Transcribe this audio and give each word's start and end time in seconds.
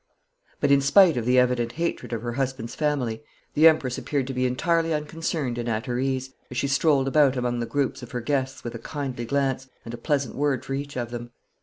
But 0.59 0.71
in 0.71 0.81
spite 0.81 1.15
of 1.15 1.27
the 1.27 1.37
evident 1.37 1.73
hatred 1.73 2.11
of 2.11 2.23
her 2.23 2.31
husband's 2.33 2.73
family, 2.73 3.23
the 3.53 3.67
Empress 3.67 3.99
appeared 3.99 4.25
to 4.25 4.33
be 4.33 4.47
entirely 4.47 4.95
unconcerned 4.95 5.59
and 5.59 5.69
at 5.69 5.85
her 5.85 5.99
ease 5.99 6.33
as 6.49 6.57
she 6.57 6.67
strolled 6.67 7.07
about 7.07 7.37
among 7.37 7.59
the 7.59 7.67
groups 7.67 8.01
of 8.01 8.09
her 8.09 8.21
guests 8.21 8.63
with 8.63 8.73
a 8.73 8.79
kindly 8.79 9.25
glance 9.25 9.67
and 9.85 9.93
a 9.93 9.97
pleasant 9.99 10.33
word 10.35 10.65
for 10.65 10.73
each 10.73 10.97
of 10.97 11.11
them. 11.11 11.29